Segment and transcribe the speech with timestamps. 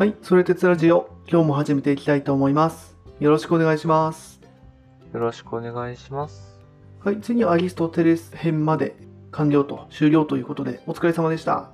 [0.00, 2.96] はい、それ鉄ラジオ、今日も始めていきたいと思います。
[3.18, 4.40] よろしくお願いします。
[5.12, 6.58] よろしくお願いします。
[7.04, 8.96] はい、次はアリストテレス編まで
[9.30, 11.68] 完了と、終了ということで、お疲れ様でした。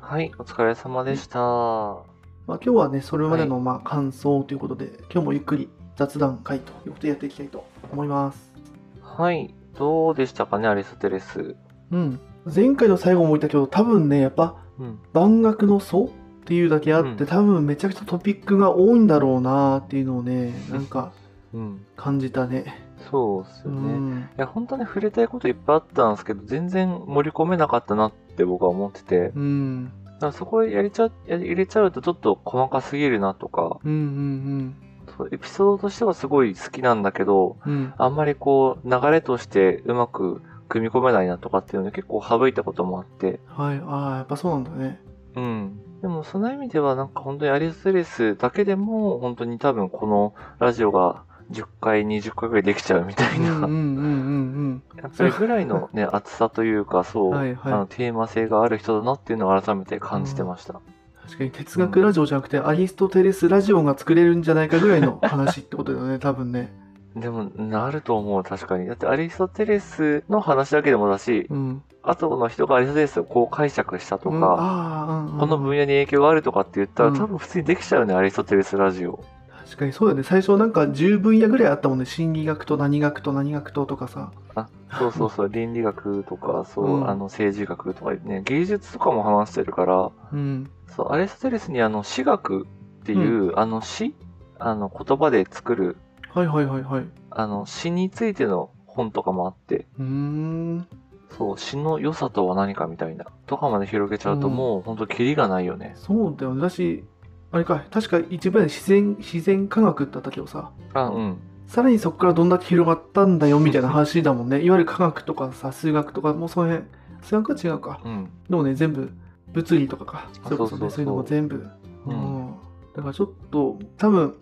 [0.00, 1.38] はい、お疲れ様でした。
[1.38, 2.04] まあ、
[2.46, 8.52] 今日はね、それまでのまあ感想ということで、今日もゆっくり雑談会ということでやっていきたいと思います。
[9.00, 11.56] はい、どうでしたかね、アリストテレス。
[11.90, 12.20] うん。
[12.54, 14.98] 前回の最後も言ったけど、多分ね、やっぱうん。
[15.14, 16.10] 万学の祖
[16.42, 21.12] っていうだけあって、うん多分めちゃくちゃトピックが多いんだろうなっていうのをね、なんか
[21.54, 21.84] うん。
[21.96, 22.82] 感じたね。
[23.10, 23.92] そうっすうよね。
[23.92, 24.28] いん。
[24.36, 29.84] や、本当に触れたいこといっぱいあったんですけど、全然盛り込めなかったなって僕は思ってて、うん。
[29.84, 34.76] だからそこやりちゃや入れちゃうとちょっと細かすぎるなとか、うんうん
[35.16, 37.72] そうエピソードとしてはすごい好きなんだけど、うん。
[37.72, 37.94] うん。
[37.98, 43.82] あんまりこう、流れとしてうまく組み込めないなとかっていうので結構省いたこともあって、はい。
[43.84, 45.00] ああ、やっぱそうなんだね。
[45.36, 45.80] うん。
[46.02, 51.22] でもその意味ではなんか本当にアリストテレスだけでも本当に多分このラジオが
[51.52, 60.74] 10回、20回ぐらいできちゃうみたいうんうんな、うんうんやっぱりぐらいのね、 厚さというかそう、はいはいあのテーマ性がある人だなっていうのを改めて感じてました。
[60.74, 60.80] うん。
[61.24, 66.72] 確かに哲学ラジオじゃなくて、アリストテレスラジオが作れるんじゃないかぐらいの話ってことだよね、多分ね。
[67.14, 68.86] でも、なると思う、確かに。
[68.86, 71.82] だってアリストテレスの話だけでもだし、うん。
[72.02, 79.22] 後の人がアリストテレスをこう解釈したとうんか、うんうんこの分野に影響があるとかって言ったら、うん多分普通にできちゃうね、アリストテレスラジオ。
[79.64, 80.24] 確かにそうだよね。
[80.24, 82.04] 最初なんか10分野ぐらいあったもんね。
[82.04, 84.32] 心理学と何学と何学ととかさ。
[84.54, 90.68] あ、そうそうそう、 倫理学とか、そう、うんあの、政治学とかね、芸術とかも話してるから、うん。
[90.88, 92.66] そう、アリストテレスにあの、詩学っ
[93.04, 94.14] ていう、あの、詩
[94.58, 95.96] あの、言葉で作る、
[96.34, 97.02] はいはいはいはい。
[97.02, 100.86] うあの、詩についての本とかもあって、ーん。
[101.36, 105.92] そう、詩の良さとは何かみたいな、とかまで広げちゃうと、うんもう、ほんと、キリがないよね。
[105.96, 106.62] そうだよね。
[106.62, 107.04] だし、
[107.52, 110.72] あれか、確か一番自然、自然科学ってあったけどさ。
[110.94, 111.36] あ、うん。
[111.66, 114.60] さらにそこからどんだけ広がったんだよみたいな話だもんね。
[114.64, 116.86] いわゆる科学とかさ、数学とか、もうその辺、
[117.22, 118.00] 数学は違うか。
[118.04, 118.28] うん。
[118.48, 119.10] でもね、全部、
[119.52, 120.28] 物理とかか。
[120.44, 121.66] あそれこそね、そうそうそうそういうのも全部。
[122.06, 122.54] うんうん。
[122.94, 124.34] だからちょっと、多分、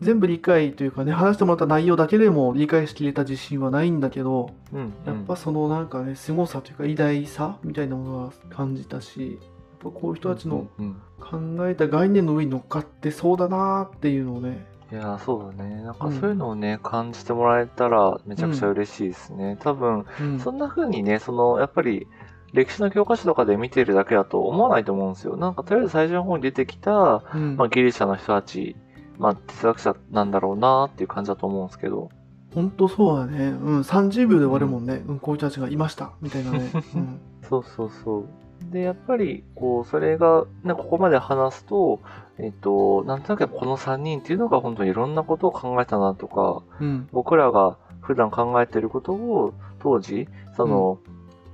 [0.00, 4.92] 全部理解というかね、話してもらった内容だけでも理解しきれた自信はないんだけど、うん。
[5.06, 9.38] やっぱそのなんかね、凄さというか偉大さみたいなものは感じたし、
[9.82, 11.58] やっぱこういう人たちのうん、うん。
[11.58, 15.82] 考えた概念の上に乗っかってそうだなーっていうのをね、いやー、そうだね。
[15.82, 19.56] なんかうんそういうのをね、感じてもらえたら、めちゃくちゃ嬉しいですね。
[19.60, 22.06] 多分、うん、そんな風にね、その、やっぱり、
[22.52, 25.36] 歴史の教科書とかで見てるだけだと思わないと思うんですよ。
[25.36, 28.76] なんか、とりあえず最初の方に出てきた、うんまあ、ギリシャの人たち、
[29.18, 32.10] まあ、哲学者なんだろうなっていう感じだと思うんですけど。
[32.54, 33.48] 本当そうだね。
[33.48, 35.02] うん、30秒で終わるもんね。
[35.06, 36.12] うん、こういう人たちがいました。
[36.20, 36.70] みたいなね。
[36.94, 37.20] うん。
[37.42, 38.72] そうそうそう。
[38.72, 42.00] で、やっぱり、こう、それが、ね、ここまで話すと、
[42.38, 47.08] えっと、なんとなくこの3人っていうのが本当にいろんなことを考えたなとか、うん。
[47.12, 50.98] 僕らが普段考えてることを当時、その、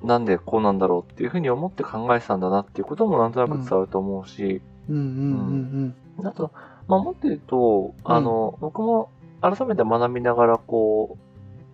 [0.02, 6.50] なんでこうなんだろうっていうふうに思って考えてたんだなっていうこともなんとなく伝わると思うし、うんうんうんあと、
[6.92, 9.08] まあ、もっと言うと、あの、僕も
[9.40, 11.16] 改めて学びながらこ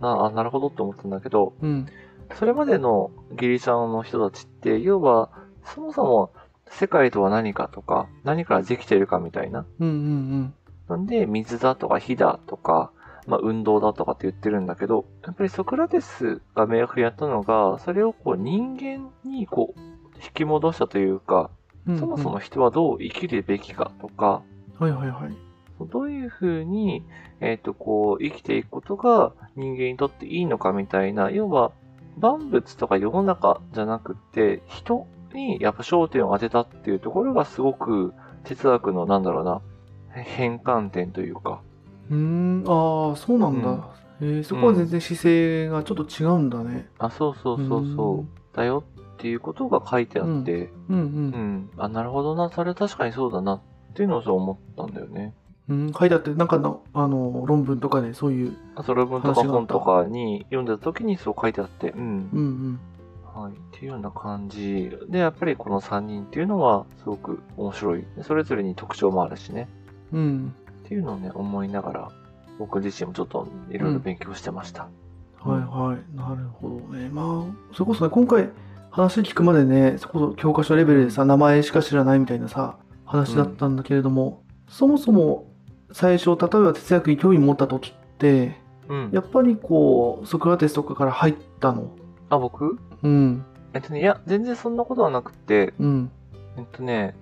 [0.00, 1.68] う、な、あなるほどって思ったんだけど、うん。
[1.68, 1.88] うん。
[2.36, 5.30] それまでのギリシャの人たちって、要は、
[5.64, 6.30] そもそも
[6.68, 9.66] 世界とは何かとか、何からできているかみたいな。
[9.80, 10.54] うんうん
[10.88, 12.92] なんで、水だとか火だとか、
[13.26, 19.80] まあ、運動だとかって言ってるんだけど、やっぱりソクラテスが明確にやったのが、それをこう人間にこう、
[20.22, 21.50] 引き戻したというか、
[21.88, 21.94] うん。
[21.94, 24.42] うんそもそも人はどう生きるべきかとか、
[24.78, 25.36] はいはいはい。
[25.90, 27.04] どういうふうに、
[27.40, 31.72] えっ、と、こう、生きていくことが人間にとっていいのかみたいな、要は、
[32.18, 38.12] 万物とか世の中じゃなくって、人にやっぱ焦点を当てたっていうところがすごく
[38.44, 39.60] 哲学の、なんだろうな、
[40.10, 41.62] 変換点というか、
[42.10, 42.64] うーん。
[42.66, 43.68] ああ、そうなんだ。
[43.70, 43.84] うん
[44.20, 46.88] えーそこは全然姿勢がちょっと違うんだね。
[46.98, 48.82] あ、そうそうそうそう、だよ
[49.14, 50.96] っていうことが書いてあって、うん。
[50.96, 53.60] うんうん、あ、なるほどな、それは確かにそうだなっ
[53.94, 55.34] ていうのをそう思ったんだよね。
[55.68, 55.80] うん。
[55.86, 55.92] うん。
[55.92, 58.56] 書いてあって、なんかの、あの、論文とかでそういう。
[58.76, 62.80] あそれ文とか本とかに読んでた時にそう書いてあって、うんうんうん。
[63.42, 63.52] はい。
[63.52, 68.04] っていうような感じで、やっぱりこの3人っていうのはすごく面白い。
[68.22, 69.68] それぞれに特徴もあるしね。
[70.12, 70.54] うん。
[70.84, 72.08] っていうのをね、思いながら、
[72.58, 74.88] 僕自身もちょっといろいろ勉強してました。
[75.40, 76.16] はいはい。
[76.16, 77.08] なるほどね。
[77.10, 78.50] まあ、それこそね、今回
[78.90, 82.76] 話聞くまでね、そこそ教科書レベルでさ、名前しか知らないみたいなさ、
[83.08, 85.50] 話だったんだけれども、そもそも
[85.92, 88.56] 最初、例えば哲学に興味持った時って、
[88.88, 89.10] うん。
[89.12, 91.90] やっぱりこう、ソクラテスとかから入ったの？
[92.30, 92.78] あ、僕？
[93.02, 93.44] うん。
[93.74, 96.10] えっとね、いや、全然そんなことはなくて、うん。
[96.56, 97.14] えっとね、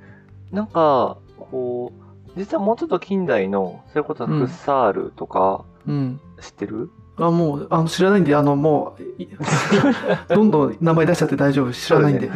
[0.52, 6.20] なんか、こう、実はもうちょっと近代の、それこそフッサールとか、うん。
[6.40, 9.28] 知ってる、あ、もう、あの、知らないんで、あの、もう、い
[10.28, 11.72] どんどん名前出しちゃって大丈夫。
[11.72, 12.30] 知らないんで。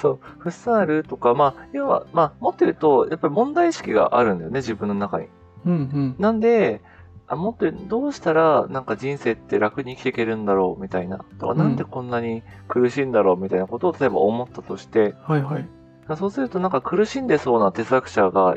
[0.00, 5.28] そう、フッサールとか、まあ、要は、まあ、持ってると、やっぱり問題意識があるんだよね、自分の中に。
[5.66, 6.16] うん、うん。
[6.18, 6.80] なんで、
[7.26, 11.18] あもっとどうしたらなんか人生って楽に生きていけるんだろうみたいな。
[11.38, 15.68] とか、うんなんでこんなに苦しいんだろうみたいなことを例えば思ったとして、はいはい。
[16.16, 18.56] そうするとなんか苦しんでそうな哲学者が、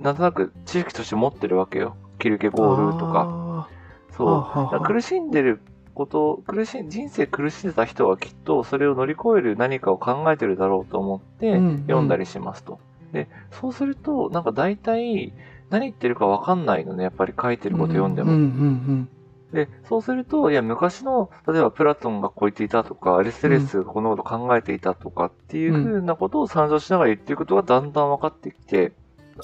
[0.00, 1.96] なんとなく知識として持ってるわけよ。
[2.18, 3.12] キルケゴールとか。
[3.12, 3.68] か。
[4.16, 4.80] そう。
[4.80, 5.60] 苦しんでる
[5.94, 12.78] こと、苦しん、人生苦しんでた人はきっとそれを乗り越える何かを考えてるだろうと思ってうんうん読んだりしますと。
[13.12, 15.32] で、そうするとなんか大体
[15.70, 18.32] 何言ってるかわかんないのね、やっぱり書いてること読んでも。
[18.32, 19.08] うんうん
[19.54, 28.92] で、そうすると、いや、昔の、例えばプラトンがこう言っていたとか、アリステレスがこのこと考えていたとかっていうふうなことを参照しながら言っていくことがだんだん分かってきて、うん。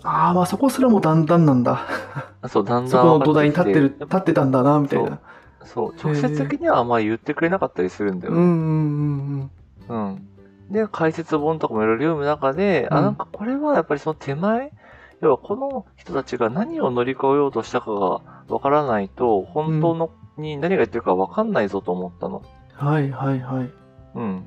[0.02, 1.86] ああ、まあそこすらもだんだんなんだ。
[2.48, 5.20] そう、だんそだん分かこの土台にってきて立ってる、立ってたんだな、みたいな。
[5.64, 8.50] そう、直接的にはあんまり言ってくれなかったりするんだようんうね。
[9.44, 9.50] ん
[9.88, 10.28] うん。
[10.70, 14.72] で、解説本とかもいろいろ読む中で、あ、うんなんかこれはやっぱりその手前、
[15.20, 22.42] 要はこの人たちが何を乗り越えようとしたかが分からないと、本当のに何が言ってるか分かんないぞと思ったの。
[22.80, 22.86] うん。
[22.86, 23.70] はいはいはい。
[24.14, 24.44] うん。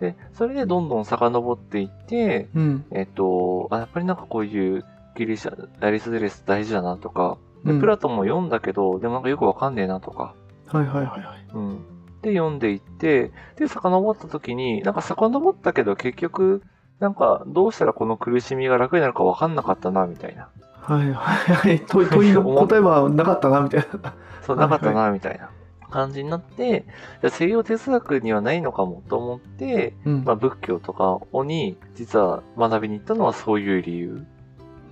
[0.00, 2.84] で、それでどんどん遡っていって、うん。
[2.90, 4.84] えっと、あやっぱりなんかこういう
[5.16, 10.34] ギリシャ、アリステレス大事だなとか、でうんプラトンも読んだけど、でもなんかよくわかんねえなとか、
[10.68, 11.46] はいはいはいはい。
[11.54, 11.78] うん。
[12.22, 16.62] で、読んでいって、で、遡った時に、なんか遡ったけど結局、
[16.98, 20.48] なんかどうしたらこの苦しみが楽になるかわかんなかったな、みたいな。
[20.80, 21.80] はいはいはい。
[21.86, 24.14] 問い問いの答えはなかったな、みたいな。
[24.42, 25.50] そう、はいなかったな、みたいな
[25.90, 26.84] 感じになって、
[27.20, 30.24] じゃあ西洋哲学にはないのかもと思って、うん。
[30.24, 34.24] まあ仏教とかに、実は学びに行ったのはそういう理由。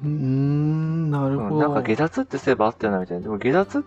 [0.03, 1.55] うーん、なるほど。
[1.55, 3.23] うん、なんか下脱ってそういえばあったよなみたいな。
[3.23, 3.82] でも下脱っ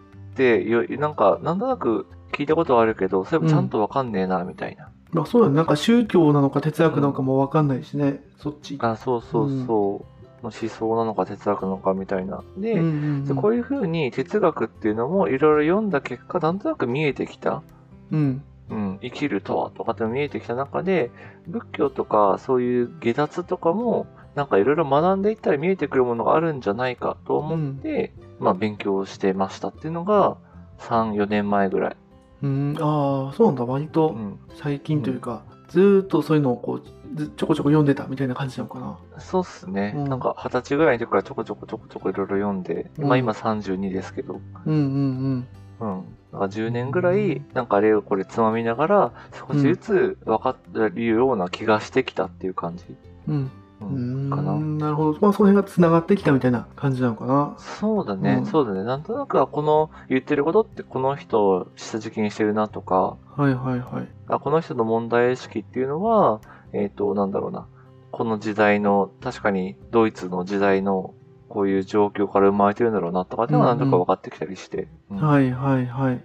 [0.97, 4.89] なんか、なんとなく聞いたことはあるけど、そういえばちゃんとわかんねえな、みたいな。
[5.11, 5.55] まあそうだね。
[5.55, 8.23] なんか宗教なのか哲学なのかもわかんないしね。
[8.37, 8.77] そっち。
[8.79, 10.17] あ、そうそうそう。
[10.43, 12.43] 思想なのか哲学なのかみたいな。
[12.57, 12.89] で、うんうんう
[13.19, 17.63] んでこういうふうに哲学っていうのもいろいろ読んだ結果、なんとなく見えてきた。
[18.11, 18.43] うん。
[18.69, 21.09] うん、生きるとはとかって見えてきた中で、
[21.47, 30.37] 仏教とかそういう下脱とかも、なんかいろいろ学んでいったら見えてくるものがあるんじゃないかと思って、まあ勉強してましたっていうのが、
[30.79, 31.95] 3、4年前ぐらい。
[32.43, 33.65] うん、ああ、そうなんだ。
[33.65, 34.39] 割とうん。
[34.55, 36.83] 最近というか、ずーっとそういうのをこう、
[37.15, 38.99] ずちょこちょこ読んでたみたいな感じなのかな。
[39.19, 39.93] そうっすね。
[39.95, 45.47] うんなんか二十歳ぐらいの時からちょこちょこちょこちょこいろいろ読んで、うんまあ今32ですけど、うんうん
[45.79, 46.05] うん。
[46.31, 49.11] なんか10年ぐらい、なんかあれをこれつまみながら、
[49.47, 52.85] 少しずつ分かるような気がしてきたっていう感じ。
[53.27, 53.51] うん。
[53.81, 54.29] うん。
[54.29, 54.59] かな。
[54.59, 55.19] なるほど。
[55.21, 57.55] まあその辺が繋がってきたみたいな感じなのかな。
[57.57, 58.83] そうだね、うんそうだね。
[58.83, 64.07] なんとなくはこの言ってることってこの人を下敷きにしてるなとか、はいはいはい。
[64.27, 66.41] あこの人の問題意識っていうのは、
[66.73, 67.67] えっ、と、なんだろうな。
[68.11, 71.13] この時代の、確かにドイツの時代の
[71.49, 74.87] こういう状況から生まれてるんだろうなとかっていうのがなんとか分かってきたりして。
[75.09, 76.23] うんはいはいはい。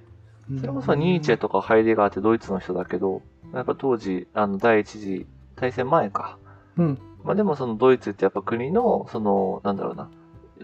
[0.58, 3.22] それこそニーチェとかハイデガーってドイツの人だけど、
[3.54, 5.26] やっぱ当時、あの、第一次
[5.56, 6.38] 大戦前か。
[6.78, 6.98] うん。
[7.24, 10.08] まあでもそのドイツってやっぱ国の、その、なんだろうな、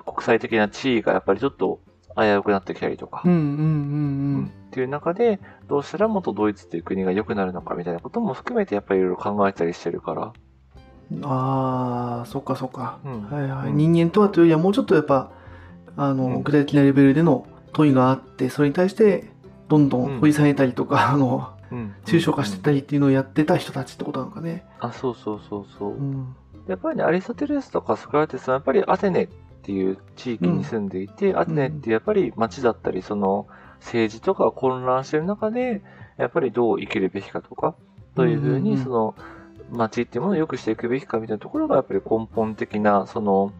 [0.05, 1.81] 国際的な地位がやっぱりちょっと
[2.17, 10.33] 危うくなってきたりとか、うんうんううんんっていう中で、どうしたら元ドイツっていう国が良くなるのかみたいなことも含めてやっぱりいろいろ考えたりしてるから、
[11.13, 11.25] うん。
[11.25, 12.99] ああ、そっかそっか。
[13.05, 13.71] うんはいはい。
[13.71, 15.31] うん人間とはというよりはもうちょっとやっぱ、
[15.97, 19.31] あの、うん具体的なレベルでの問いがあって、それに対して、
[19.69, 21.58] どんどん掘り下げたりとか、あの、うん。
[22.05, 24.65] 抽象化してうんたりっていうのをやってた人たちってことなのかね。
[24.81, 25.91] あ、そうそうそうそう。
[25.93, 26.37] うん。
[26.67, 29.29] やっぱりね、アリストテレスとかソクラテスはやっぱりアテネっ
[29.63, 33.47] ていう地域に住んでいて、アテネってやっぱり街だったり、その
[33.81, 35.83] 政治とかが混乱してる中で、
[36.17, 37.75] やっぱりどう生きるべきかとか、
[38.15, 39.15] どういうふううんうんうんにその
[39.71, 43.53] 街っていうものを良くしていくべきかみたいなところがやっぱり根本的な、その、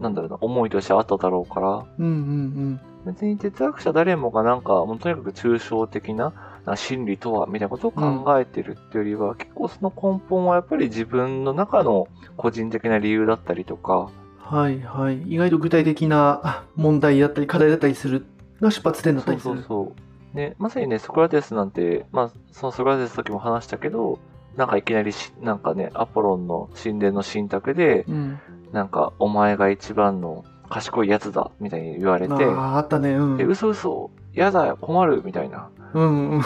[0.00, 6.32] なんだろうな、思いとしてあっただろうから、うんうん別に哲学者誰もがなんか、もうとにかく抽象的な、
[6.64, 14.10] な真理とは、みたいなことを考えてるっていうよりは、結構その根本はやっぱり自分の中の個人的な理由だったりとか、
[14.50, 14.58] うん。
[14.58, 15.22] はいはい。
[15.22, 18.26] 意外と具体的なあ 問題だったり課題だったりする
[18.60, 19.54] が出発点だったそうりする。
[19.56, 19.92] そうそ
[20.34, 20.36] う。
[20.36, 24.18] ね、まさにね、ソクラテスなんて、まあ、そのソクラテスの時も話したけど、
[24.56, 28.40] なんかいきなりし、なんかね、アポロンの神殿の神託で、うん。
[28.72, 33.14] なんか、お前が一番の賢いやつだ、みたいに言われて、ああ、あったね。
[33.14, 33.40] うん。
[33.40, 35.68] え、嘘嘘、やだよ、困る、みたいな。
[35.94, 36.42] うん。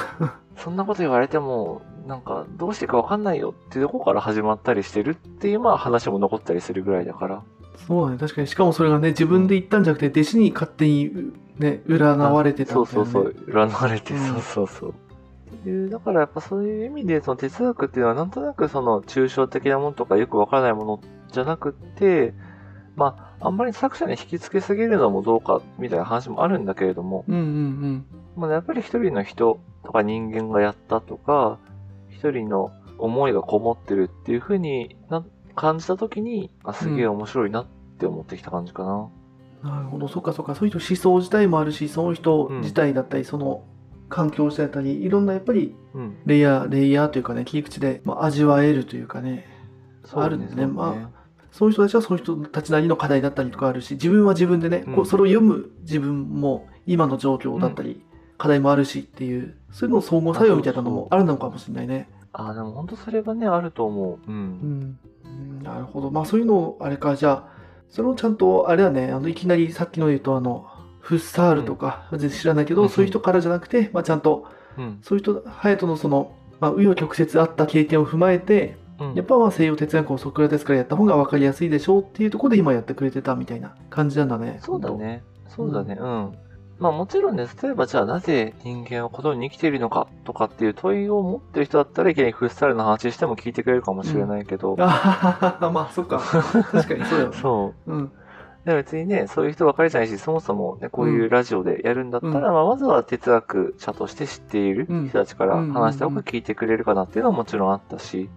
[0.56, 0.76] そん。
[0.76, 2.22] なこと言われても、なん。
[2.22, 3.24] か、どうしてかわかん。
[3.24, 7.42] ないよっていうとこから始まったりしてるっていう、まあ話も残ったりするぐらいだから。
[7.86, 8.18] そうね。
[8.18, 8.46] 確かに。
[8.46, 9.84] しかもそれがね、自分で言ったん。
[9.84, 14.20] じゃなくて、弟子に勝手にね、占われてたそうみたいなねそうそう、占われて、うん。
[14.20, 14.90] そうそうそう。
[14.90, 18.30] っていうだからやっぱそういう意味で、その哲学っていうのはなん。
[18.30, 21.00] となくその抽象的なものとかよくわからないもの
[21.32, 22.34] じゃなくて、
[22.94, 31.58] まあ、あんまり作者に引き付けすぎるのもどうかみたいな話もあるんだけれども、うんうんまあ、やっぱり一人の人とか人間がやったとか、
[32.10, 35.24] 一人の思いがこもってるっていう風にな
[35.54, 37.66] 感じたときに、あ、すげえ面白いなっ
[37.98, 39.10] て思ってきた感じかな。
[39.64, 39.70] うん。
[39.70, 40.08] なるほど。
[40.08, 40.54] そっかそっか。
[40.54, 43.64] そういう人思想自体もあるし、その人自体だったり、その
[44.08, 46.16] 環境自体だったり、いろんなやっぱりうん。
[46.26, 49.46] レイヤー、レイヤーというかね、切り口で、まあ、味わえるというかね。
[50.04, 51.10] そうあるんですねま
[51.56, 58.04] そういう人たちはそういう人たちなりの課題だったりとかあるし、自分は自分でね、うんこうそれを読む自分も今の状況だったり、
[58.36, 62.10] 課題もあるしっていう、そういうの相互作用みたいなのもあるのかもしれないね。
[62.34, 64.30] あ、でも本当それがね、あると思う。
[64.30, 64.30] う。
[64.30, 64.98] うんん。
[65.24, 66.10] うんなるほど。
[66.10, 67.48] まあそういうのを、あれか、じゃあ、
[67.88, 70.66] それをちゃんと、あれだね、あの、いきなりさっきの言うと、あの、
[71.00, 74.44] フッサールとか、全然知らないけど、うんそういう人からじゃなくて、まあちゃんと、
[74.76, 74.98] うん。
[75.00, 79.14] そういう人、隼人のその、まあ、紆余曲折あった経験を踏まえて、うん。
[79.14, 84.58] やっぱまあ西洋哲学をソクラテスからやった方が分かりやすいでしょうっていうところで今やってくれてたみたいな感じなんだね。
[84.62, 85.22] そうだね。
[85.48, 85.96] そうだね。
[85.98, 86.38] うん。
[86.78, 96.18] まあもちろんね、例えばじゃあなぜ人間はことに生きているのかとかっていう問いを持ってる人だったらいきなりフッサールの話しても聞いてくれるかもしれないけど、あはははまあそっか。
[96.18, 97.36] 確かにそうだよね。
[97.36, 97.92] そう。
[97.92, 98.12] うん。
[98.66, 108.28] で別にね、そういう人ばかりじゃないし、そもそもね、こういうラジオでやるんだったら、うんまあ、まずは哲学者として知っているうん人たちから話した方が聞いてくれるかなっていうのはもちろんあったし、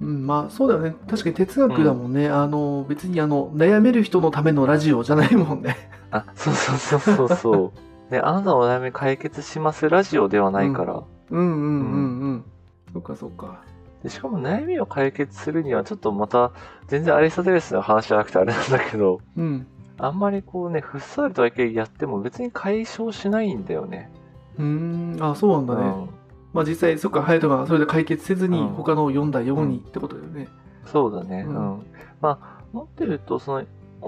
[0.00, 0.94] うん、まあそうだよね。
[1.08, 2.28] 確かに哲学だもんね。
[2.28, 5.76] あの、別にあの、悩める人のためのラジオじゃないもんね。
[6.10, 7.80] あ、そうそうそうそうそう。
[8.12, 12.44] ね、あなたのお悩み解決しますラジオではないから、うんうんうんうん。
[12.92, 13.62] そっかそっか。
[14.02, 16.52] でしかも悩みを解決するにはちょっとまた
[16.86, 19.66] 全然アリストテレスの話じゃなくてあれなんだけど、うん。
[19.98, 24.10] あんまりこうね、フッサールとだけやっても別に解消しないんだよね。
[24.58, 25.80] うーん、あ、そうなんだね。
[25.80, 26.25] うん
[26.56, 30.48] まあ実際、そっか、隼人がそれで解決せずにうん他のを読んだようにってことだよね。
[30.86, 31.44] そうだね。
[31.46, 31.86] ううんん。
[32.20, 33.64] まあ、持ってると、その、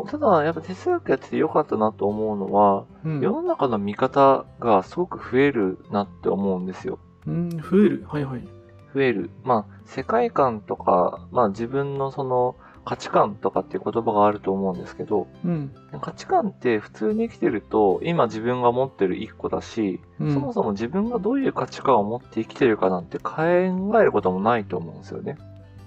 [0.06, 3.20] ただ、やっぱ哲学やっててよかったなと思うのは、うん。
[3.20, 6.98] 世の中の見方がすごく増えるなって思うんですよ。
[7.26, 8.06] うん、増える。
[8.08, 8.48] はいはい。
[8.94, 9.30] 増える。
[9.44, 12.56] まあ、世界観とか、まあ自分のその
[12.88, 15.70] 価値観とかっていう言葉があると思うんですけど、うん。
[16.00, 23.70] 価値観って普通に生きてると、今自分が持ってる一個だし、うん、そもそも自分がどういう価値観を持って生きてるかなんて考え
[24.02, 25.36] ることもないと思うんですよね。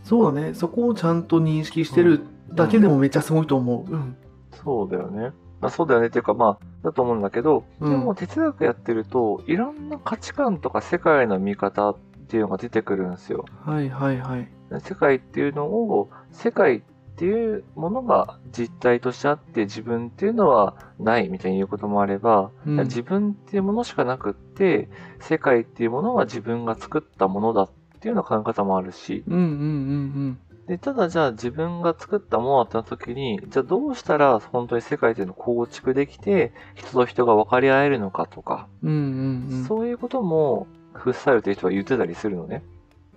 [0.04, 0.54] そうだね。
[0.54, 2.22] そこをちゃんと認識してる
[2.54, 3.92] だけでもめっちゃすごいと思う。
[3.92, 4.16] うん。
[4.52, 5.32] そうだよね。
[5.60, 13.46] まあ、そうだよねっていうか、まあ、だと思うんだけど、うんでも哲学やってると、いろんな価値観とか世界の見方っていうのが出てくるんですよ。
[13.66, 14.48] はいはいはい。
[14.80, 24.90] 世界っていうのを、世界っていうものが実体としてあって、自分っていうのはないみたいに言うこともあれば、うん自分っていうものしかなくって、
[25.20, 38.90] 世界っていうものは自分が作ったものだっていうような考え方もあるし、うんうんうんで、ただじゃあ自分が作ったものだった時に、じゃあどうしたら本当に世界っていうのを構築できて、人と人が分かり合えるのかとか、うん。
[38.90, 39.66] うんうんうん。
[39.66, 42.64] そういうことも、フッサイルという人は言ってたりするのね。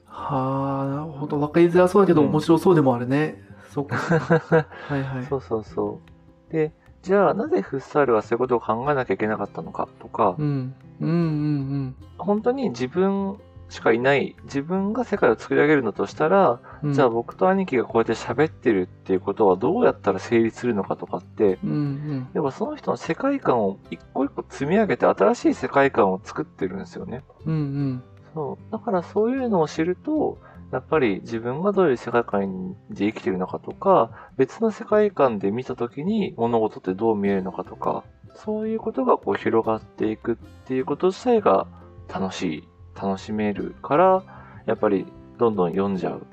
[0.07, 1.41] はあ、なるほど。
[1.41, 3.43] わかりづらそうだけど、うん面白そうでもあるね。
[3.75, 3.97] そっか。
[4.89, 5.25] はいはい。
[5.25, 6.01] そうそうそ
[6.49, 6.53] う。
[6.53, 10.75] で、じゃあなぜフッサールはそういうことを考えなきゃいけなかったのかとかう、ん。
[11.01, 13.37] うんうん本当に自分
[13.69, 16.93] しかいない、自分が世界を作り上げるんだとしたら、うん。
[16.93, 22.29] じゃあ僕と兄貴がこうやって喋ってるっていうことはどうやったら成立するのかとかって、うんうん。
[22.33, 27.25] やっぱその人の世界観を一個一個積み上げて新しい世界観を作ってるんですよね。
[27.47, 28.03] うんうん。
[28.33, 28.73] そう。
[28.73, 30.39] だからそういうのを知ると、
[30.73, 38.05] やっぱり自分がどういう世界観で生きてるのかとか、別の世界観で見たときに物事ってどう見えるのかとか、
[38.35, 41.69] そういうことがこう広がっていくっていうこと自体が
[42.13, 42.69] 楽しい、
[43.01, 44.25] 楽しめるから、
[44.67, 45.07] やっぱり
[45.39, 46.27] どんどん読んじゃう。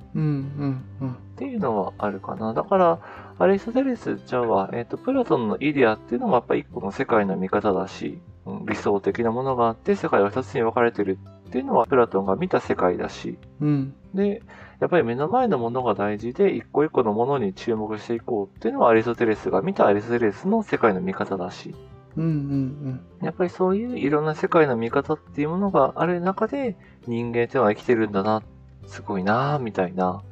[1.07, 2.53] っていうのはあるかな。
[2.53, 2.99] だから、
[3.39, 8.30] アリストテレスちゃんは、えっ、と、プラトンのイデアっていうのもやっぱ一個の世界の見方だし、うん
[8.67, 13.93] 理想的なものがあって世界は二つに分かれてるっていうのはプラトンが見た世界だし、うん。
[14.13, 14.41] で、
[14.79, 21.75] やっぱり目の前のものが大事で、一個一個のものに注目していこうっていうのはアリストテレスが見たアリストテレスの世界の見方だし、
[22.17, 28.41] うんうんやっぱりそういういろんな世界の見方っていうものがある中で、人間ってのは生きてるんだな、
[28.87, 30.23] すごいなみたいな、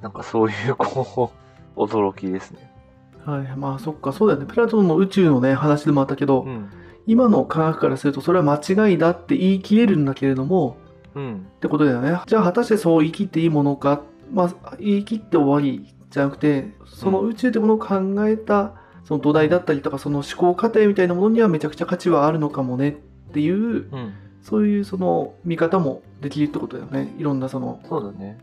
[0.00, 1.32] なんかそういうこ
[1.76, 2.72] う、驚きですね。
[3.26, 3.32] うん。
[3.44, 3.56] はい。
[3.56, 4.46] まあそっか、そうだよね。
[4.46, 6.70] プラトンの宇宙のね、話でもあったけど、うん。
[7.06, 10.76] 今の科学からするとそれは間違いだって言い切れるんだけれども、
[11.14, 11.46] うん。
[11.56, 12.20] ってことだよね。
[12.26, 14.02] じゃあ果たしてそう言い切っていいものか、
[14.32, 24.14] まあ言い切って終わりじゃなくてその宇宙ってものを考えたその土台だったりとかその思考過程みたいなものにはめちゃくちゃ価値はあるのかもねっていううん。
[24.42, 27.78] そういうその見方もできるってことだよねいろんなその。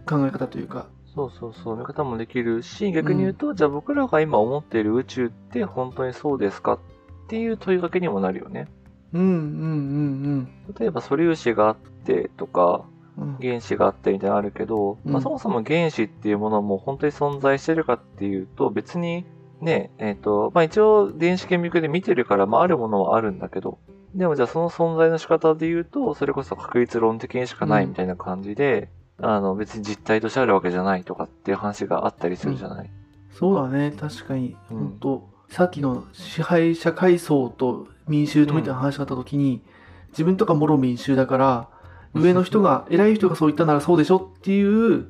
[0.05, 0.85] 考え方というか
[1.17, 6.79] そうそうそう、見方もできるし、逆に言うと、じゃあ僕らが今思っている宇宙って本当にそうですかっ
[7.27, 8.67] ていう問いかけにもなるよね。
[9.13, 12.85] うんうん例えば素粒子があってとか、
[13.17, 13.23] うん。
[13.23, 15.11] うん原子があってみたいなのあるけど、うん。
[15.11, 19.25] まあ、そもそも原子っていうものも本当に存在してるかっていうと別に
[19.61, 23.79] ね、えっ、と、まあ一応電子顕微鏡で見てるから、まああるものはあるんだけど、
[24.13, 32.89] でもじゃあその存在の仕方で言うと、それこそ確率論的にしかないみたいな感じで、あの別に実体としてあるわけじゃないとかっていう話があったりするじゃない。
[33.31, 33.93] そうだね。
[33.97, 34.77] 確かに、うん。
[34.77, 39.61] 本当さっきの支配者階層と民衆とみたいな話があった時に、
[40.09, 41.69] 自分とかもろ民衆だから
[42.13, 45.07] 上の人が偉い人がそう言ったならそうでしょっていう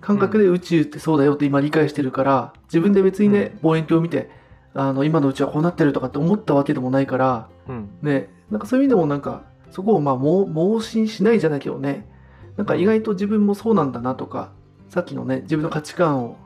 [0.00, 4.30] 感覚で宇宙ってそうだよって今理解してるから自分で別にね望遠鏡を見て
[4.74, 7.90] あの今のうちはこうなってるとかって思ったわけでもないからうん。
[8.02, 12.08] ねなんかそういう意味でもなんかそこをまあ盲信しないじゃないけどね。
[12.56, 14.50] なんか意外と自分もそうなんだなとか
[14.88, 16.36] さっきのね自分の価値観をわ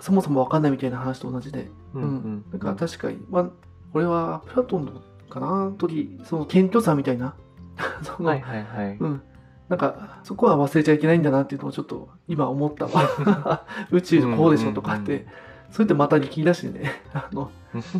[0.00, 1.70] そもそも分かんないみたいな話と同じで。
[1.94, 2.02] うん。
[2.02, 2.44] うん。
[2.50, 3.50] なんか確かにまあ
[3.92, 4.92] これはプラトンの
[5.28, 5.72] かな？
[5.78, 7.34] 時その謙虚さみたいな。
[8.02, 8.96] その、はいはいはい。
[8.98, 9.22] うん。
[9.68, 13.64] なんかそこは忘れちゃいけないんだなっていうのをちょっと今思ったわ。
[13.92, 15.26] 宇宙こうでしょとかって、うんうん
[15.70, 16.92] そうやってまた聞き出してね。
[17.14, 17.50] あの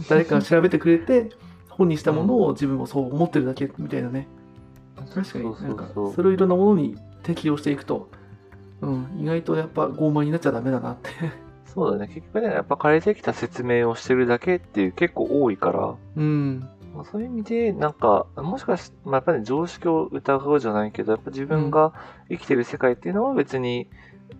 [0.08, 1.30] 誰かが調べてくれて
[1.68, 4.28] 本にしたものを自分もそう思ってるだけみたいなね。
[4.96, 8.10] 確かそうになんかそれをいろんなものに適用していくと、
[8.82, 11.10] うん、意外とやっぱ傲慢になっちゃダメだなって
[11.72, 12.08] そうだね。
[12.08, 21.92] 結局ね、やっぱ借りてきた説明をしてるだけっていう結構多いから、うんまあ、そういう意味で、なんか、もしかし、まあ、やっぱり常識を疑うじゃないけど、やっぱ自分が
[22.28, 23.88] 生きてる世界っていうのは別に、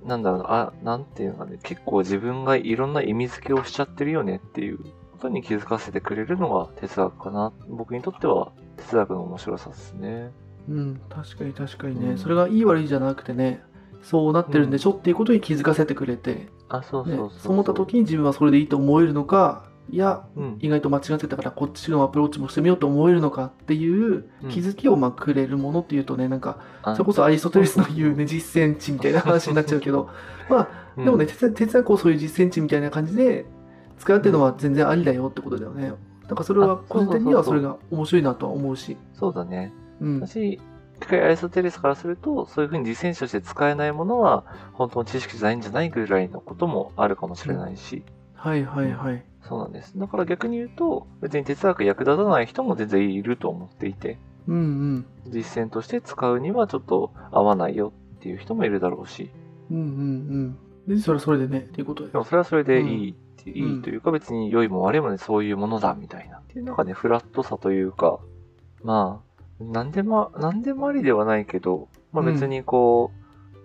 [0.04, 4.78] なんだろうな、あ、なんていうのかね、結構自分がいろんな意味付けをしちゃってるよねっていう
[5.12, 7.52] ことに気づかせてくれるのが哲学かな。
[7.69, 10.32] 僕にとっては哲学の面白さですね。
[10.69, 13.62] うん確かに確かにね、うんそれがいい悪いじゃなくてね
[14.02, 20.58] そうなってるんでしょっていうことに気づかせてくれて、あ、そうそうねそうそう思った時に自分はそれでいいと思えるのかいやうん。
[20.60, 30.08] 意外と間違ってたからこっちのアプローチもしてみようと思えるのかっていううん気づきをまあくれるものっていうとねなんかあそれこそアリストテレスの言うね実践値みたいな話になっちゃうけど
[30.49, 33.47] まあでもね、哲哲学をそういう実践値みたいな感じで
[33.99, 35.93] 使うっていうのは全然ありだよってことだよね。
[36.28, 38.97] だからそれはあ個人的にはそれが面白いなとは思うし。
[39.15, 39.73] そうだね。
[40.00, 40.21] うん。
[40.21, 40.60] 私、
[41.00, 49.25] 一回アリストテレスからすると、そういうふうに実践者として使えないものは、本当の知識じゃないんじゃないぐらいのこともあるかもしれないし、はいはいはい。
[49.43, 49.99] そうなんです。
[49.99, 54.60] だから逆に言うと、別に哲学役立たない人も全然いると思っていて、うんう
[54.99, 55.06] ん。
[55.28, 59.30] 実践として使うにはちょっと合わないよっていう人もいるだろうし、
[59.71, 60.97] うんうんうん。
[60.97, 62.19] で、それはそれでね、っていうことでで。
[62.19, 66.39] もそれはそれでいい、うんいというか別に良いも悪いもね、そういうものだみたいな。
[66.39, 68.19] っていうのがね、フラットさというか、
[68.82, 69.29] まあ、
[69.60, 73.12] なんでも、なんでもありではないけど、まあ別にこ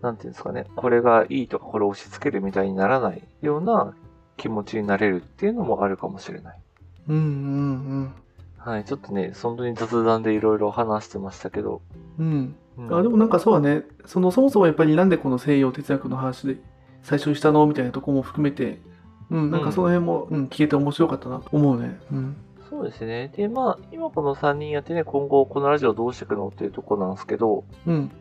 [0.01, 3.93] う、なんていうんですかね、これがいいとかこれを押し付けるみたいにならないような
[4.37, 6.59] 気持ちになれるっていうのもあるかもしれない。
[7.07, 8.13] うんうん
[8.57, 11.81] はい、ちょっとね、本当に雑談でいろいろ話してましたけど。
[12.19, 12.55] うん。
[12.77, 12.97] ううんん。
[12.97, 16.57] あでもなんかそうだね、そのそもそもやっぱりなんでこの西洋哲学の話で
[17.03, 17.65] 最初にしたの？
[17.67, 18.81] みたいなとこも含めて、
[19.29, 21.99] うん、なんかその辺も、うん、聞けて面白かったなと思うね。
[22.11, 22.35] うん。
[22.75, 23.31] そうですね。
[23.37, 28.11] で、まあ、今この3人やってね、今後このラジオどうしていくのっていうところなんですけど、うん。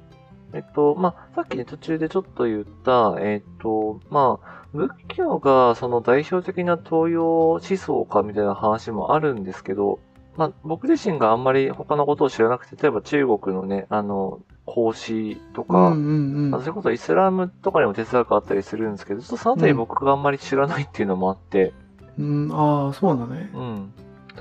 [0.53, 9.99] えっと、まあ、さっきね、途中でちょっと言った、えっと、まあ、仏教がその代表的な東洋思想かみたいな話もあるんですけど、
[10.37, 16.55] まあ、僕自身があんまり他のことを知らなくて、例えば中国のね、あの、孔子とうか、んうんうん。
[16.55, 21.73] あそれこそイスラムとかにも哲学あったりするんですけど、ちょっとそのあたり僕があんまり知らないっていうのもあって、
[22.19, 23.51] うん、ああ、そうだね。
[23.55, 23.93] うん。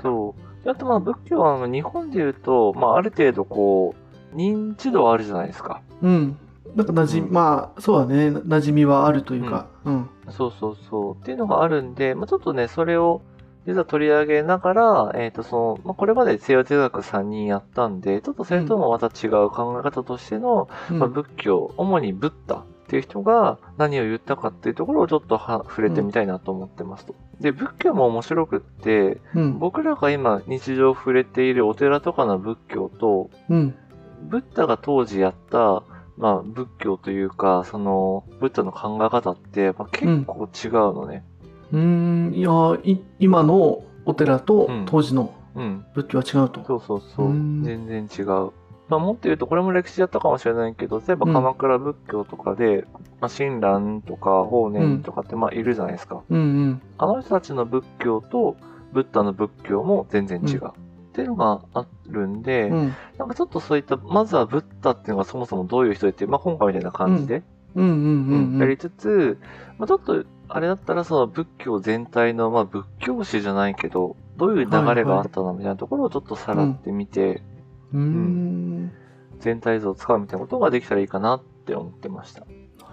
[0.04, 0.64] そう。
[0.64, 3.94] であとまあ仏教は日本で言うと、まあある程度こ
[4.32, 5.80] う、認知度はあるじゃないですか。
[6.02, 6.38] うん。
[6.76, 10.10] なんか馴染み、うんまあ、そうだね、馴染みはあるというか、うん。
[10.30, 11.14] そうそうそう。
[11.16, 13.22] っていうのがあるんで、まあちょっとね、それを
[13.66, 27.14] 実は取り上げながら、えっ、と、その、まあこれまで西洋哲学3人やったんで、ちょっとそれともまた違う考え方としての、うんまあ、仏教、主にブッダっていう人が何を言ったかっていうところをちょっとは触れてみたいなと思ってますと。
[27.40, 29.58] で、仏教も面白くって、うん。
[29.58, 33.74] 僕らが今日常触れているお寺とかの仏教と、うん。
[34.28, 35.82] ブッダが当時やった、
[36.16, 41.24] まあ、仏教というか、その、ブッダの考え方って、まあ、結構違うのね。
[41.72, 45.84] うーん、いやい、今のお寺とうん当時のうん。
[45.94, 46.62] 仏教は違うと。
[46.64, 47.62] そうそうそううん。
[47.62, 48.50] 全然違う。
[48.88, 52.84] まあ、もっと言うと、これも歴史だったかもしれないけど、例えばうん鎌倉仏教とかで、
[53.20, 56.22] まあ、親鸞とか法然とかって、まあ、いるじゃないですか。
[56.28, 56.82] うんうん。
[56.98, 58.56] あの人たちの仏教と、
[58.92, 60.64] ブッダの仏教も全然違う。
[60.64, 60.70] うん
[61.14, 67.44] っていうのがあるんで、うんなんかちょっとそういった、まずはブッダっていうのがそもそもどういう人でっていう、まあ、今回みたいな感じで、
[67.76, 68.58] うんうんうんうん。
[68.58, 69.38] やりつつ、
[69.78, 77.42] まあ、ちょっと、あれだったらその仏教全体の、まあ、仏教史じゃないけど、どういう流れがあったのみたいなところをちょっとさらってみて、
[77.94, 78.92] うーん。
[79.40, 82.40] 全体像をつかむみたいなことができたらいいかなって思ってました。
[82.40, 82.46] な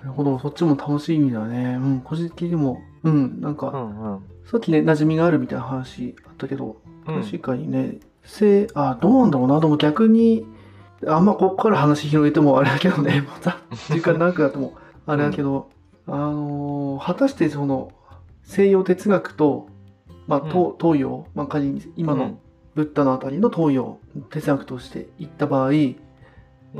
[0.04, 1.78] るほど、そっちも楽しみだね。
[1.82, 4.20] うん、個人的にも、うん、なんうか、んうん。
[4.46, 7.24] さっきね、馴染みがあるみたいな話あったけど、うん。
[7.24, 10.46] 確かにね、せあ、どうなんだろうな、でも逆に、
[11.08, 13.58] あんまここから話広げてもあれだけどね、 また
[13.92, 14.74] 時間長くなっても
[15.08, 15.70] あれだけど、
[16.08, 17.92] あのー果たしてその
[18.44, 19.68] 西洋哲学と、
[20.28, 22.38] まあ、東東洋、まあ、仮に今のうん。
[22.74, 23.98] ブッダのあたりの東洋
[24.32, 25.96] 哲学としていった場合、うん。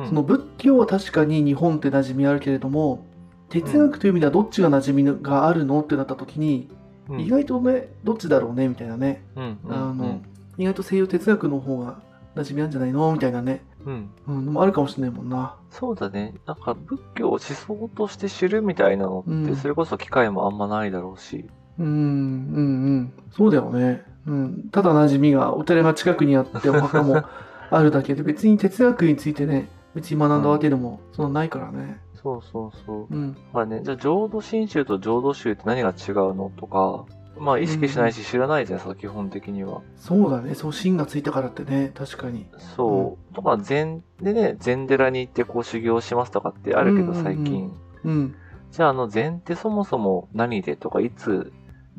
[0.08, 3.06] その仏教は確かに日本って馴染みあるけれども
[3.50, 6.70] 哲学という意味ではどっちが馴染みがあるのってなった時に、
[7.10, 7.20] うん。
[7.20, 9.74] 意外とねどっちだろうねみたいなね、うんうん。
[9.74, 10.22] あの
[10.58, 12.02] 意外と西洋哲学の方が
[12.36, 14.10] 馴染みあるんじゃないのみたいなね、うん。
[14.28, 15.58] うん、のもあるかもしれないもんな。
[15.70, 16.34] そうだね。
[16.46, 19.56] なんか仏教を思想として知るみたいなのって、うん。
[19.58, 21.50] それこそ機会もあんまないだろうし。
[21.78, 22.00] うんうんう
[23.00, 23.14] ん。
[23.32, 27.24] そうだよね、うん、ただ馴染みがお寺が近くにあってお墓も
[27.70, 32.00] あるだけで別に哲学についてね別に学んだわけでもそんなないからね。
[32.22, 33.14] そうそうそう。
[33.14, 37.06] うんまあね、じゃあ浄土真宗と浄土宗って何が違うのとか、
[37.40, 39.82] まあ意識しないし知らないじゃないですか、基本的には。
[39.98, 42.46] そうだねそう芯がついたからってね確かに。
[42.76, 43.36] そう。
[43.36, 47.72] とか禅でね、禅寺に行ってこう修行しますとかってあるけどうんうんうん最近。
[48.04, 48.36] うん
[48.72, 51.52] じゃああの禅ってそもそも何でとか、いつ、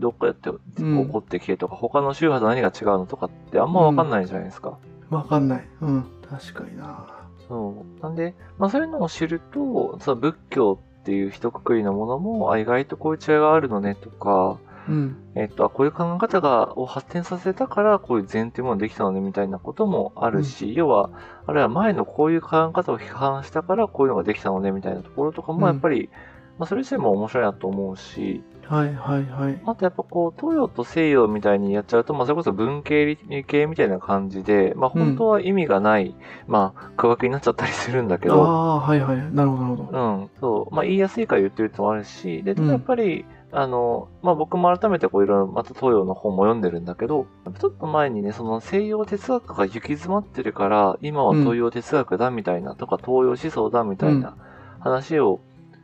[0.03, 4.79] どっかやってうん起こってきてとか、他の宗派と何が違うのとかってあんまわかんないじゃないですか。
[5.11, 5.69] わかんない。
[5.81, 6.05] うん。
[6.29, 7.07] 確かにな。
[7.49, 8.03] そう。
[8.03, 15.17] なんで、まあそういうのを知ると、その仏教っていう一括りのものも、あ、意外とこういう違いがあるのねとか、うん。
[15.35, 21.11] えっと、あこういう考え方が、を発展させたから、こういう禅っていうもできたのねみたいなこともあるし、要は、
[21.47, 26.11] あるいは前のこういう考え方を批判したから、こういうのができたのねみたいなところとかも、やっぱり、
[26.59, 29.61] まあそれ自体も面白いなと思うし、はいはいはい。
[29.67, 36.15] あとやっぱこう、東洋と西洋みたいにやっちゃうと、まあそれこそ文系理系みたいな感じで、まあ本当は意味がない、
[36.47, 39.17] まあ区分けになっちゃったりするんだけど、ああ、はいはい。
[39.35, 39.99] なるほどなるほど。
[39.99, 40.75] うん、そう。
[40.75, 47.27] まあ言いやすいから言ってるってのもあるし、で、やっぱり、あの、まあ僕も改めてこういろいろまた東洋の本も読んでるんだけど、
[47.61, 54.35] ちょっと前にね、その西洋哲学が行き詰まってるから、今は東洋哲学だみたいな、とか東洋思想だみたいな
[54.81, 55.41] 話を、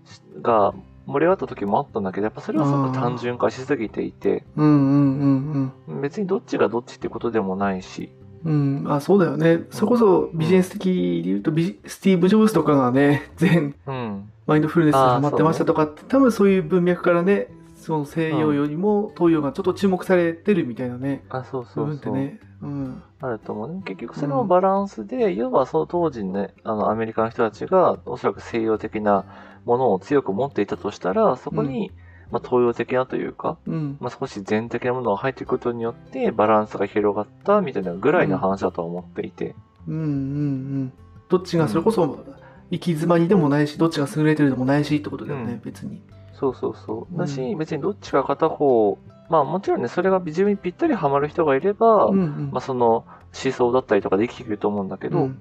[0.06, 0.72] しが
[1.08, 8.10] 盛り上がった時もあったんだけど、やっぱそれはすごく単純化しすぎていて、うんうんうん別にどっちがどっちってことでもないし、
[8.44, 8.78] うん。
[8.84, 8.92] うん。
[8.92, 9.60] あ、そうだよね。
[9.70, 14.30] それこそビジネス的に言うと、ビジスティーブ・ジョブズとかがね、 全うん。
[14.46, 21.86] マインドフルネスにハマってましたとかって、多分そういう文脈からね、その西洋よりも東洋がちょっと注目されてるみたいなね、あ、そう部そうそう。
[21.86, 22.40] 分ってね。
[22.60, 23.02] うん。
[23.20, 23.82] あると思うね。
[23.84, 29.24] 結局それもバランスで、要はその当時ね、あの、アメリカの人たちが、おそらく西洋的な
[29.68, 31.92] ものを強く持っていたとしたら、そこに、
[32.30, 33.98] まあ、東洋的なというか、うん。
[34.00, 39.54] まあ、少し全的なものが入ってくることによって、バランスが広がったみたいなぐらいの話だと思っていて。
[39.86, 40.92] うんうんうん。
[41.28, 42.24] どっちがそれこそ
[42.70, 46.00] 行き詰まりでもないし、どっちが優れてるでもないしってことだよね、うん別に。
[46.32, 47.18] そうそうそう。
[47.18, 52.50] だし、うん別にどっちか片方、まあもちろんね、それが自分にぴったりハマる人がいれば、うんうん。
[52.52, 53.04] まあその
[53.44, 55.38] 思想だったりとかで生きてくると思うんだけど、うん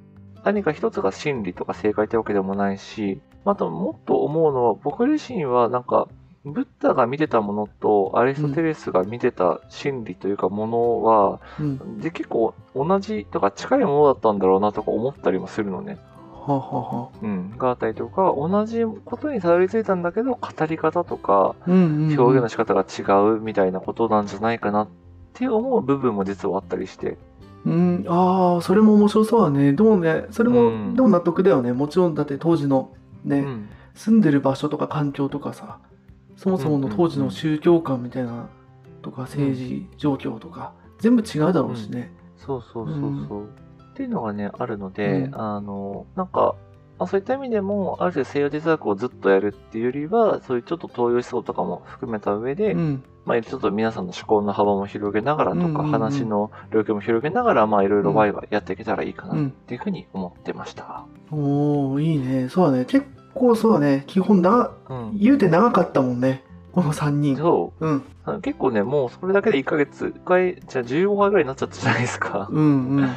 [0.48, 6.08] 何か一つが真理とか正解ってわけでもないし、あともっと思うのは、僕自身はなんか、
[6.46, 12.00] ブッダが見てたものとアリストテレスが見てた真理というかものは、うん。
[12.00, 15.98] で結構同じとか近いものだったんだろうなとか思ったりもするのね。
[16.32, 17.10] はあは。
[17.22, 17.58] うん。
[17.58, 21.56] があったりとか、同じことにたどり着いたんだけど、語り方とか。
[22.16, 23.02] 表現の仕方が違
[23.36, 24.88] うみたいなことなんじゃないかなっ
[25.34, 27.18] て思う部分も実はあったりして。
[27.68, 29.74] うん、ああ、それも面白そうだね。
[29.74, 31.74] でもね、それも、うんでも納得だよね。
[31.74, 32.94] もちろん、だって当時の
[33.26, 33.70] ね、うん。
[33.94, 35.80] 住んでる場所とか環境とかさ、
[36.38, 38.48] そもそもの当時の宗教観みたいな、
[39.02, 42.14] とか政治状況とか、全部違うだろうしね。
[42.38, 43.44] そうそうそうそう。
[43.44, 46.56] っていうのがね、あるので、うんあの、なんか、
[47.00, 53.04] まあ、そういった意味でも、ある種西洋哲学をずっとやるっていうよりは、そういうちょっと東洋思想とかも含めた上で、うん。
[53.26, 59.52] まあ、ちょっと皆さんの思考の幅も広げながらとか、うんうんうん話の領域も広げながら、まあ、いろいろワイワイやっていけたらいいかなっうん。
[59.52, 61.06] ていうふうに思ってました。
[61.32, 62.50] おー、いいね。
[62.50, 62.86] そうだね。
[62.86, 63.06] 結
[63.36, 64.04] 構そうだね。
[64.08, 65.18] 基本長、うん。
[65.18, 66.44] 言うて長かったもんね。
[66.72, 67.36] この3人。
[67.38, 67.96] そうん。
[67.98, 68.02] う。
[68.26, 72.48] あの結構ね、もうそれだけで1ヶ月、1回、じゃあ15回ぐらいになっちゃったじゃないですか。
[72.52, 73.10] うんうん。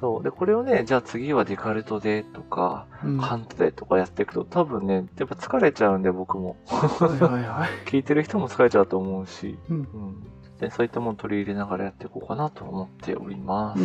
[0.00, 0.22] そう。
[0.22, 3.20] で、これをね、じゃあ次はデカルトでとか、うん。
[3.20, 6.56] カントでとかやっていくと多分ね、やっぱ疲れちゃうんで僕も。
[6.66, 7.68] はいはいはい。
[7.86, 9.86] 聞いてる人も疲れちゃうと思うし、うんうん。
[10.60, 13.82] で、そういったものを取り入れながらやっていこうかなと思っております。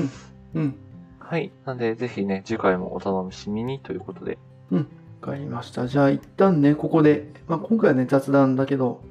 [0.55, 0.63] うん。
[0.63, 0.75] うん。
[1.19, 1.51] はい。
[1.65, 4.37] なんで、ぜひね、次回もお楽しみにということで。
[4.71, 4.83] わ
[5.21, 5.87] かりました。
[5.87, 9.01] じゃあ一旦ね、ここで、まあ、今回はね、雑談だけど、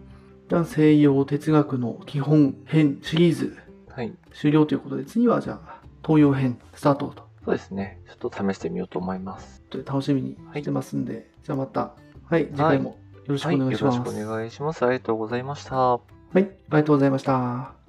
[0.47, 3.57] 一旦西洋哲学の基本編シリーズ
[3.89, 4.13] はい。
[4.33, 5.80] 終了ということで、次はじゃあ
[6.11, 7.23] 東洋編スタートと。
[7.45, 8.01] そうですね。
[8.09, 9.63] ちょっと試してみようと思います。
[9.71, 11.93] という楽しみにしてますんで、じゃあまた、
[12.29, 12.97] はい、次回もよ
[13.29, 13.57] ろしくはい。
[13.57, 13.97] お願いします。
[13.97, 14.85] よろしくお願いします。
[14.85, 15.77] ありがとうございました。
[15.77, 16.01] はい、
[16.35, 17.80] ありがとうございました。